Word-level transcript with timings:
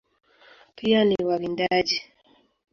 Pia 0.75 1.05
ni 1.05 1.15
wawindaji. 1.25 2.01